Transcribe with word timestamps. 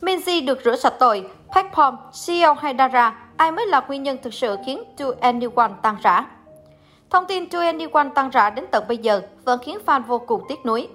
Minzy 0.00 0.44
được 0.44 0.60
rửa 0.64 0.76
sạch 0.76 0.94
tội, 0.98 1.26
Park 1.54 1.66
Pom, 1.72 1.96
CEO 2.26 2.54
hay 2.54 2.74
Dara, 2.78 3.14
ai 3.36 3.52
mới 3.52 3.66
là 3.66 3.80
nguyên 3.80 4.02
nhân 4.02 4.18
thực 4.22 4.34
sự 4.34 4.56
khiến 4.66 4.82
2NE1 4.96 5.70
tăng 5.82 5.96
rã? 6.02 6.26
Thông 7.10 7.26
tin 7.26 7.44
2NE1 7.44 8.10
tăng 8.10 8.30
rã 8.30 8.50
đến 8.50 8.64
tận 8.70 8.84
bây 8.88 8.98
giờ 8.98 9.20
vẫn 9.44 9.58
khiến 9.62 9.78
fan 9.86 10.02
vô 10.02 10.18
cùng 10.18 10.42
tiếc 10.48 10.66
nuối. 10.66 10.88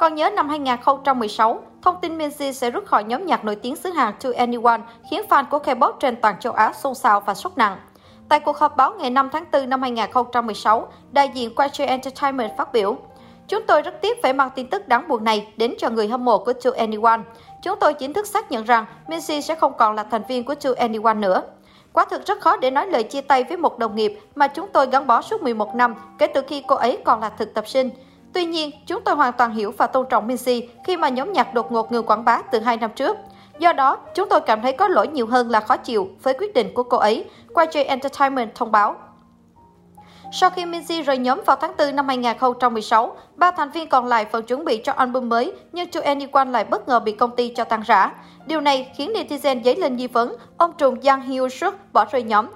Còn 0.00 0.14
nhớ 0.14 0.30
năm 0.30 0.48
2016, 0.48 1.60
thông 1.82 1.96
tin 2.02 2.18
Minzy 2.18 2.52
sẽ 2.52 2.70
rút 2.70 2.86
khỏi 2.86 3.04
nhóm 3.04 3.26
nhạc 3.26 3.44
nổi 3.44 3.56
tiếng 3.56 3.76
xứ 3.76 3.90
Hàn 3.90 4.14
2NE1 4.20 4.80
khiến 5.10 5.22
fan 5.28 5.44
của 5.50 5.58
K-pop 5.58 5.92
trên 6.00 6.16
toàn 6.20 6.40
châu 6.40 6.52
Á 6.52 6.72
xôn 6.72 6.94
xao 6.94 7.20
và 7.20 7.34
sốc 7.34 7.58
nặng. 7.58 7.78
Tại 8.28 8.40
cuộc 8.40 8.58
họp 8.58 8.76
báo 8.76 8.92
ngày 8.98 9.10
5 9.10 9.28
tháng 9.32 9.44
4 9.52 9.68
năm 9.68 9.82
2016, 9.82 10.88
đại 11.12 11.30
diện 11.34 11.50
YG 11.50 11.82
Entertainment 11.82 12.50
phát 12.58 12.72
biểu, 12.72 12.96
Chúng 13.48 13.62
tôi 13.66 13.82
rất 13.82 14.00
tiếc 14.00 14.22
phải 14.22 14.32
mang 14.32 14.50
tin 14.54 14.66
tức 14.66 14.88
đáng 14.88 15.08
buồn 15.08 15.24
này 15.24 15.48
đến 15.56 15.74
cho 15.78 15.90
người 15.90 16.08
hâm 16.08 16.24
mộ 16.24 16.38
của 16.38 16.52
2NE1. 16.52 17.20
Chúng 17.62 17.78
tôi 17.80 17.94
chính 17.94 18.12
thức 18.12 18.26
xác 18.26 18.50
nhận 18.50 18.64
rằng 18.64 18.84
Messi 19.08 19.42
sẽ 19.42 19.54
không 19.54 19.72
còn 19.78 19.94
là 19.94 20.02
thành 20.02 20.22
viên 20.28 20.44
của 20.44 20.54
2NE1 20.54 21.20
nữa. 21.20 21.42
Quả 21.92 22.04
thực 22.04 22.26
rất 22.26 22.40
khó 22.40 22.56
để 22.56 22.70
nói 22.70 22.86
lời 22.86 23.02
chia 23.02 23.20
tay 23.20 23.44
với 23.44 23.56
một 23.56 23.78
đồng 23.78 23.96
nghiệp 23.96 24.20
mà 24.34 24.48
chúng 24.48 24.68
tôi 24.72 24.86
gắn 24.86 25.06
bó 25.06 25.22
suốt 25.22 25.42
11 25.42 25.74
năm 25.74 25.94
kể 26.18 26.26
từ 26.26 26.42
khi 26.48 26.62
cô 26.66 26.76
ấy 26.76 26.98
còn 27.04 27.20
là 27.20 27.28
thực 27.28 27.54
tập 27.54 27.68
sinh. 27.68 27.90
Tuy 28.32 28.44
nhiên, 28.44 28.70
chúng 28.86 29.02
tôi 29.04 29.14
hoàn 29.14 29.32
toàn 29.32 29.54
hiểu 29.54 29.72
và 29.78 29.86
tôn 29.86 30.06
trọng 30.10 30.26
Messi 30.26 30.68
khi 30.84 30.96
mà 30.96 31.08
nhóm 31.08 31.32
nhạc 31.32 31.54
đột 31.54 31.72
ngột 31.72 31.92
ngừng 31.92 32.06
quảng 32.06 32.24
bá 32.24 32.42
từ 32.42 32.60
2 32.60 32.76
năm 32.76 32.90
trước. 32.96 33.16
Do 33.58 33.72
đó, 33.72 33.98
chúng 34.14 34.28
tôi 34.28 34.40
cảm 34.40 34.62
thấy 34.62 34.72
có 34.72 34.88
lỗi 34.88 35.08
nhiều 35.08 35.26
hơn 35.26 35.50
là 35.50 35.60
khó 35.60 35.76
chịu 35.76 36.08
với 36.22 36.34
quyết 36.34 36.54
định 36.54 36.74
của 36.74 36.82
cô 36.82 36.98
ấy, 36.98 37.24
YG 37.48 37.78
Entertainment 37.86 38.54
thông 38.54 38.72
báo. 38.72 38.96
Sau 40.32 40.50
khi 40.50 40.64
Minzy 40.64 41.02
rời 41.02 41.18
nhóm 41.18 41.40
vào 41.46 41.56
tháng 41.56 41.72
4 41.78 41.96
năm 41.96 42.08
2016, 42.08 43.16
ba 43.36 43.50
thành 43.50 43.70
viên 43.70 43.88
còn 43.88 44.06
lại 44.06 44.26
vẫn 44.30 44.44
chuẩn 44.44 44.64
bị 44.64 44.80
cho 44.84 44.92
album 44.92 45.28
mới, 45.28 45.52
nhưng 45.72 45.88
2NE1 45.88 46.50
lại 46.50 46.64
bất 46.64 46.88
ngờ 46.88 47.00
bị 47.00 47.12
công 47.12 47.36
ty 47.36 47.48
cho 47.48 47.64
tăng 47.64 47.82
rã. 47.82 48.12
Điều 48.46 48.60
này 48.60 48.92
khiến 48.96 49.12
netizen 49.12 49.62
dấy 49.62 49.76
lên 49.76 49.96
nghi 49.96 50.06
vấn 50.06 50.36
ông 50.56 50.72
trùm 50.78 50.94
Yang 51.04 51.20
Hyo 51.20 51.48
Suk 51.48 51.74
bỏ 51.92 52.04
rơi 52.12 52.22
nhóm, 52.22 52.46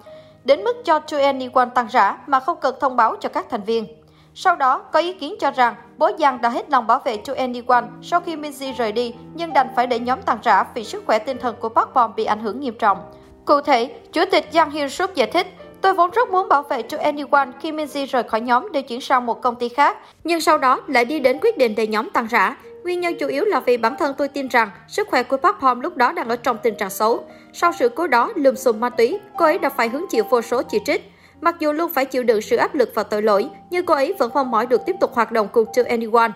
đến 0.44 0.64
mức 0.64 0.76
cho 0.84 1.00
2NE1 1.08 1.70
tăng 1.70 1.86
rã 1.90 2.18
mà 2.26 2.40
không 2.40 2.58
cần 2.60 2.74
thông 2.80 2.96
báo 2.96 3.16
cho 3.20 3.28
các 3.28 3.46
thành 3.50 3.62
viên. 3.62 3.86
Sau 4.34 4.56
đó, 4.56 4.78
có 4.78 5.00
ý 5.00 5.12
kiến 5.12 5.34
cho 5.40 5.50
rằng 5.50 5.74
bố 5.98 6.10
Giang 6.18 6.40
đã 6.40 6.48
hết 6.48 6.70
lòng 6.70 6.86
bảo 6.86 6.98
vệ 7.04 7.16
2NE1 7.24 7.84
sau 8.02 8.20
khi 8.20 8.36
Minzy 8.36 8.72
rời 8.76 8.92
đi, 8.92 9.14
nhưng 9.34 9.52
đành 9.52 9.68
phải 9.76 9.86
để 9.86 9.98
nhóm 9.98 10.22
tăng 10.22 10.38
rã 10.42 10.64
vì 10.74 10.84
sức 10.84 11.02
khỏe 11.06 11.18
tinh 11.18 11.38
thần 11.38 11.56
của 11.60 11.68
Park 11.68 11.94
Bom 11.94 12.12
bị 12.16 12.24
ảnh 12.24 12.40
hưởng 12.40 12.60
nghiêm 12.60 12.74
trọng. 12.78 12.98
Cụ 13.44 13.60
thể, 13.60 14.00
Chủ 14.12 14.22
tịch 14.30 14.48
Jang 14.52 14.70
Hyo 14.70 14.88
Suk 14.88 15.14
giải 15.14 15.30
thích, 15.30 15.46
Tôi 15.82 15.94
vốn 15.94 16.10
rất 16.10 16.30
muốn 16.30 16.48
bảo 16.48 16.62
vệ 16.62 16.82
cho 16.82 16.98
Anyone 16.98 17.50
khi 17.60 17.72
Minzy 17.72 18.06
rời 18.06 18.22
khỏi 18.22 18.40
nhóm 18.40 18.68
để 18.72 18.82
chuyển 18.82 19.00
sang 19.00 19.26
một 19.26 19.42
công 19.42 19.56
ty 19.56 19.68
khác, 19.68 19.96
nhưng 20.24 20.40
sau 20.40 20.58
đó 20.58 20.80
lại 20.86 21.04
đi 21.04 21.20
đến 21.20 21.38
quyết 21.42 21.58
định 21.58 21.74
để 21.74 21.86
nhóm 21.86 22.10
tăng 22.10 22.26
rã. 22.26 22.56
Nguyên 22.84 23.00
nhân 23.00 23.14
chủ 23.20 23.26
yếu 23.26 23.44
là 23.44 23.60
vì 23.60 23.76
bản 23.76 23.96
thân 23.98 24.14
tôi 24.18 24.28
tin 24.28 24.48
rằng 24.48 24.70
sức 24.88 25.08
khỏe 25.08 25.22
của 25.22 25.36
Park 25.36 25.56
Bom 25.60 25.80
lúc 25.80 25.96
đó 25.96 26.12
đang 26.12 26.28
ở 26.28 26.36
trong 26.36 26.56
tình 26.62 26.74
trạng 26.74 26.90
xấu. 26.90 27.24
Sau 27.52 27.72
sự 27.78 27.88
cố 27.88 28.06
đó 28.06 28.32
lùm 28.34 28.54
xùm 28.54 28.80
ma 28.80 28.90
túy, 28.90 29.18
cô 29.36 29.44
ấy 29.44 29.58
đã 29.58 29.68
phải 29.68 29.88
hứng 29.88 30.06
chịu 30.10 30.24
vô 30.30 30.42
số 30.42 30.62
chỉ 30.62 30.78
trích. 30.86 31.12
Mặc 31.40 31.56
dù 31.60 31.72
luôn 31.72 31.92
phải 31.94 32.04
chịu 32.04 32.22
đựng 32.22 32.42
sự 32.42 32.56
áp 32.56 32.74
lực 32.74 32.90
và 32.94 33.02
tội 33.02 33.22
lỗi, 33.22 33.48
nhưng 33.70 33.86
cô 33.86 33.94
ấy 33.94 34.14
vẫn 34.18 34.30
mong 34.34 34.50
mỏi 34.50 34.66
được 34.66 34.80
tiếp 34.86 34.96
tục 35.00 35.14
hoạt 35.14 35.32
động 35.32 35.48
cùng 35.52 35.64
To 35.76 35.82
Anyone. 35.88 36.30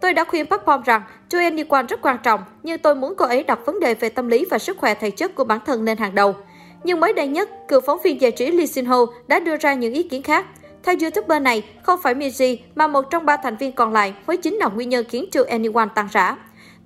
Tôi 0.00 0.12
đã 0.12 0.24
khuyên 0.24 0.46
Park 0.46 0.64
Bom 0.66 0.82
rằng 0.82 1.02
To 1.30 1.38
Anyone 1.38 1.82
rất 1.82 2.02
quan 2.02 2.16
trọng, 2.22 2.40
nhưng 2.62 2.78
tôi 2.78 2.94
muốn 2.94 3.14
cô 3.16 3.26
ấy 3.26 3.42
đặt 3.42 3.58
vấn 3.66 3.80
đề 3.80 3.94
về 3.94 4.08
tâm 4.08 4.28
lý 4.28 4.44
và 4.50 4.58
sức 4.58 4.76
khỏe 4.78 4.94
thể 4.94 5.10
chất 5.10 5.34
của 5.34 5.44
bản 5.44 5.58
thân 5.66 5.82
lên 5.82 5.98
hàng 5.98 6.14
đầu. 6.14 6.34
Nhưng 6.84 7.00
mới 7.00 7.12
đây 7.12 7.26
nhất, 7.28 7.68
cựu 7.68 7.80
phóng 7.80 7.98
viên 8.04 8.20
giải 8.20 8.30
trí 8.30 8.50
Lee 8.50 8.66
Sin 8.66 8.84
Ho 8.84 8.98
đã 9.26 9.40
đưa 9.40 9.56
ra 9.56 9.74
những 9.74 9.94
ý 9.94 10.02
kiến 10.02 10.22
khác. 10.22 10.46
Theo 10.82 10.94
YouTuber 11.00 11.42
này, 11.42 11.62
không 11.82 12.00
phải 12.02 12.14
Minzy 12.14 12.56
mà 12.74 12.86
một 12.86 13.10
trong 13.10 13.26
ba 13.26 13.36
thành 13.36 13.56
viên 13.56 13.72
còn 13.72 13.92
lại 13.92 14.14
mới 14.26 14.36
chính 14.36 14.54
là 14.54 14.68
nguyên 14.68 14.88
nhân 14.88 15.04
khiến 15.08 15.26
To 15.32 15.40
Anyone 15.48 15.88
tăng 15.94 16.08
rã. 16.12 16.36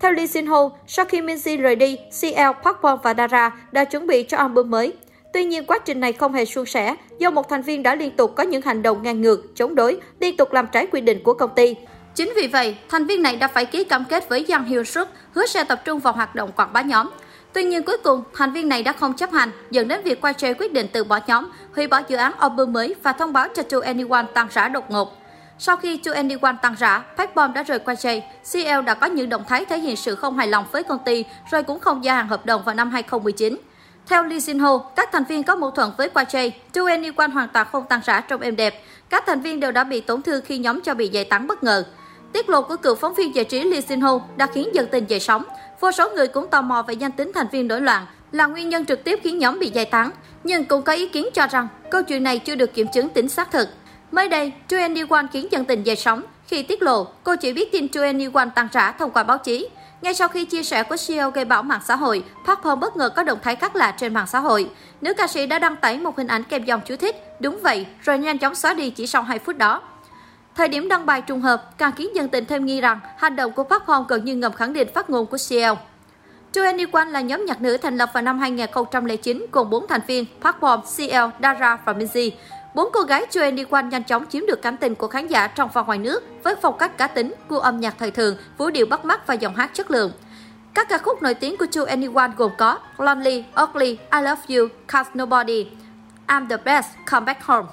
Theo 0.01 0.13
Lee 0.13 0.27
Sin 0.27 0.47
Ho, 0.47 0.71
sau 0.87 1.05
khi 1.05 1.21
Minzy 1.21 1.61
rời 1.61 1.77
đi, 1.77 1.97
CL, 2.21 2.63
Park 2.65 2.77
Won 2.83 2.97
và 2.97 3.15
Dara 3.15 3.51
đã 3.73 3.85
chuẩn 3.85 4.07
bị 4.07 4.23
cho 4.23 4.37
album 4.37 4.71
mới. 4.71 4.93
Tuy 5.33 5.45
nhiên, 5.45 5.65
quá 5.67 5.79
trình 5.79 6.01
này 6.01 6.13
không 6.13 6.33
hề 6.33 6.45
suôn 6.45 6.67
sẻ 6.67 6.95
do 7.19 7.31
một 7.31 7.49
thành 7.49 7.63
viên 7.63 7.83
đã 7.83 7.95
liên 7.95 8.11
tục 8.11 8.33
có 8.37 8.43
những 8.43 8.63
hành 8.63 8.83
động 8.83 9.03
ngang 9.03 9.23
ngược, 9.23 9.55
chống 9.55 9.75
đối, 9.75 10.01
liên 10.21 10.37
tục 10.37 10.53
làm 10.53 10.67
trái 10.73 10.87
quy 10.87 11.01
định 11.01 11.23
của 11.23 11.35
công 11.35 11.55
ty. 11.55 11.75
Chính 12.15 12.33
vì 12.37 12.47
vậy, 12.47 12.77
thành 12.89 13.07
viên 13.07 13.23
này 13.23 13.37
đã 13.37 13.49
phải 13.49 13.67
ký 13.67 13.85
cam 13.85 14.05
kết 14.09 14.29
với 14.29 14.47
Yang 14.49 14.65
Hyun 14.65 14.85
Suk 14.85 15.09
hứa 15.33 15.47
sẽ 15.47 15.65
tập 15.65 15.81
trung 15.85 15.99
vào 15.99 16.13
hoạt 16.13 16.35
động 16.35 16.51
quảng 16.57 16.73
bá 16.73 16.83
nhóm. 16.83 17.11
Tuy 17.53 17.65
nhiên 17.65 17.83
cuối 17.83 17.97
cùng, 18.05 18.23
thành 18.35 18.53
viên 18.53 18.69
này 18.69 18.83
đã 18.83 18.93
không 18.93 19.15
chấp 19.15 19.33
hành, 19.33 19.51
dẫn 19.71 19.89
đến 19.89 20.03
việc 20.05 20.23
YG 20.23 20.47
quyết 20.59 20.73
định 20.73 20.87
từ 20.93 21.05
bỏ 21.05 21.21
nhóm, 21.27 21.51
hủy 21.75 21.87
bỏ 21.87 22.01
dự 22.09 22.17
án 22.17 22.33
album 22.39 22.73
mới 22.73 22.95
và 23.03 23.13
thông 23.13 23.33
báo 23.33 23.49
cho 23.55 23.63
2 23.73 23.83
Anyone 23.83 24.27
tăng 24.35 24.49
rã 24.55 24.69
đột 24.69 24.91
ngột. 24.91 25.19
Sau 25.59 25.77
khi 25.77 26.01
2 26.07 26.15
Anyone 26.15 26.57
tăng 26.63 26.75
rã, 26.79 26.99
Park 27.17 27.35
Bom 27.35 27.53
đã 27.53 27.63
rời 27.63 27.79
YG. 27.87 28.21
CL 28.53 28.85
đã 28.87 28.95
có 28.95 29.07
những 29.07 29.29
động 29.29 29.45
thái 29.49 29.65
thể 29.65 29.79
hiện 29.79 29.97
sự 29.97 30.15
không 30.15 30.37
hài 30.37 30.47
lòng 30.47 30.65
với 30.73 30.83
công 30.83 30.99
ty, 31.05 31.25
rồi 31.51 31.63
cũng 31.63 31.81
không 31.81 32.05
gia 32.05 32.15
hạn 32.15 32.29
hợp 32.29 32.47
đồng 32.47 32.65
vào 32.65 32.75
năm 32.75 32.91
2019. 32.91 33.57
Theo 34.07 34.23
Lee 34.23 34.39
Jin 34.39 34.61
Ho, 34.61 34.79
các 34.79 35.13
thành 35.13 35.25
viên 35.25 35.43
có 35.43 35.57
mâu 35.57 35.71
thuẫn 35.71 35.91
với 35.97 36.11
YG, 36.15 36.37
2 36.37 36.51
Anyone 36.87 37.29
hoàn 37.29 37.49
toàn 37.49 37.67
không 37.73 37.85
tăng 37.89 38.01
rã 38.05 38.21
trong 38.21 38.41
êm 38.41 38.57
đẹp. 38.57 38.83
Các 39.09 39.25
thành 39.27 39.41
viên 39.41 39.61
đều 39.61 39.73
đã 39.73 39.85
bị 39.85 40.01
tổn 40.01 40.23
thương 40.23 40.45
khi 40.45 40.59
nhóm 40.59 40.81
cho 40.81 40.95
bị 40.95 41.09
giải 41.09 41.25
tán 41.25 41.47
bất 41.47 41.63
ngờ. 41.63 41.85
Tiết 42.33 42.49
lộ 42.49 42.63
của 42.63 42.77
cựu 42.77 42.95
phóng 42.95 43.15
viên 43.15 43.35
giải 43.35 43.45
trí 43.45 43.65
Lee 43.65 43.81
Sin 43.81 44.01
Ho 44.01 44.21
đã 44.37 44.47
khiến 44.47 44.75
dân 44.75 44.87
tình 44.91 45.07
dậy 45.07 45.21
sóng. 45.21 45.43
Vô 45.81 45.93
số 45.93 46.11
người 46.15 46.29
cũng 46.29 46.49
tò 46.49 46.63
mò 46.63 46.83
về 46.83 46.95
danh 46.95 47.13
tính 47.13 47.33
thành 47.35 47.47
viên 47.53 47.69
nổi 47.69 47.81
loạn 47.81 48.07
là 48.33 48.47
nguyên 48.47 48.69
nhân 48.69 48.87
trực 48.87 49.05
tiếp 49.05 49.21
khiến 49.23 49.39
nhóm 49.39 49.59
bị 49.59 49.71
giải 49.71 49.85
tán. 49.85 50.11
Nhưng 50.45 50.65
cũng 50.65 50.83
có 50.83 50.93
ý 50.93 51.09
kiến 51.09 51.29
cho 51.35 51.47
rằng 51.47 51.69
câu 51.91 52.03
chuyện 52.03 52.23
này 52.23 52.39
chưa 52.39 52.55
được 52.55 52.75
kiểm 52.75 52.87
chứng 52.95 53.09
tính 53.09 53.29
xác 53.29 53.51
thực. 53.51 53.69
Mới 54.11 54.29
đây, 54.29 54.53
2NE1 54.69 55.27
khiến 55.33 55.49
dân 55.51 55.65
tình 55.65 55.83
dậy 55.83 55.97
sóng 55.97 56.23
khi 56.47 56.63
tiết 56.63 56.83
lộ 56.83 57.07
cô 57.25 57.37
chỉ 57.37 57.53
biết 57.53 57.73
tin 57.73 57.87
2NE1 57.87 58.51
tăng 58.51 58.69
trả 58.73 58.93
thông 58.93 59.11
qua 59.11 59.23
báo 59.23 59.39
chí. 59.39 59.69
Ngay 60.03 60.15
sau 60.15 60.29
khi 60.29 60.45
chia 60.45 60.63
sẻ 60.63 60.83
của 60.83 60.97
CEO 61.07 61.31
gây 61.31 61.45
bão 61.45 61.63
mạng 61.63 61.81
xã 61.85 61.97
hội, 61.97 62.25
Park 62.47 62.61
Hong 62.61 62.81
bất 62.81 62.97
ngờ 62.97 63.09
có 63.09 63.23
động 63.23 63.39
thái 63.43 63.57
khác 63.57 63.77
lạ 63.77 63.95
trên 63.99 64.15
mạng 64.15 64.27
xã 64.27 64.39
hội. 64.39 64.71
Nữ 65.01 65.15
ca 65.15 65.27
sĩ 65.27 65.47
đã 65.47 65.59
đăng 65.59 65.77
tải 65.77 65.99
một 65.99 66.17
hình 66.17 66.27
ảnh 66.27 66.45
kèm 66.45 66.65
dòng 66.65 66.81
chú 66.87 66.97
thích, 66.97 67.17
đúng 67.41 67.59
vậy, 67.63 67.87
rồi 68.01 68.19
nhanh 68.19 68.39
chóng 68.39 68.55
xóa 68.55 68.75
đi 68.75 68.91
chỉ 68.91 69.07
sau 69.07 69.23
2 69.23 69.39
phút 69.39 69.57
đó. 69.57 69.83
Thời 70.59 70.69
điểm 70.69 70.89
đăng 70.89 71.07
bài 71.07 71.23
trùng 71.23 71.41
hợp 71.41 71.79
càng 71.79 71.93
khiến 71.93 72.17
dân 72.17 72.29
tình 72.29 72.45
thêm 72.45 72.67
nghi 72.67 72.81
rằng 72.81 73.01
hành 73.19 73.37
động 73.37 73.53
của 73.53 73.65
Park 73.65 73.83
Hong 73.85 74.07
gần 74.09 74.25
như 74.25 74.37
ngầm 74.37 74.53
khẳng 74.53 74.73
định 74.73 74.89
phát 74.95 75.11
ngôn 75.11 75.27
của 75.27 75.37
CL. 75.49 75.55
2NE1 76.53 77.11
là 77.11 77.21
nhóm 77.21 77.45
nhạc 77.47 77.61
nữ 77.61 77.77
thành 77.77 77.97
lập 77.97 78.11
vào 78.13 78.23
năm 78.23 78.39
2009 78.39 79.47
cùng 79.51 79.71
4 79.71 79.87
thành 79.87 80.01
viên 80.07 80.25
Park 80.41 80.61
Bom, 80.61 80.81
CL, 80.97 81.43
Dara 81.43 81.79
và 81.85 81.93
Minzy. 81.93 82.31
Bốn 82.75 82.89
cô 82.93 83.01
gái 83.01 83.27
2NE1 83.31 83.89
nhanh 83.89 84.05
chóng 84.05 84.27
chiếm 84.27 84.47
được 84.47 84.63
cảm 84.63 84.77
tình 84.77 84.95
của 84.95 85.09
khán 85.09 85.27
giả 85.27 85.47
trong 85.47 85.71
và 85.73 85.83
ngoài 85.83 85.99
nước 85.99 86.25
với 86.43 86.55
phong 86.63 86.79
cách 86.79 86.99
cá 86.99 87.07
tính, 87.07 87.35
gu 87.49 87.59
âm 87.59 87.81
nhạc 87.81 87.95
thời 87.99 88.11
thường, 88.11 88.37
vũ 88.59 88.71
điệu 88.71 88.87
bắt 88.87 89.05
mắt 89.05 89.27
và 89.27 89.35
giọng 89.35 89.55
hát 89.55 89.71
chất 89.75 89.91
lượng. 89.91 90.13
Các 90.75 90.89
ca 90.89 90.99
khúc 90.99 91.23
nổi 91.23 91.35
tiếng 91.35 91.57
của 91.57 91.67
2NE1 91.71 92.31
gồm 92.37 92.53
có 92.59 92.79
Lonely, 92.99 93.45
Ugly, 93.63 93.99
I 94.13 94.23
Love 94.23 94.57
You, 94.57 94.67
Cause 94.87 95.11
Nobody, 95.19 95.67
I'm 96.27 96.49
the 96.49 96.57
Best, 96.57 96.89
Come 97.11 97.25
Back 97.25 97.45
Home. 97.45 97.69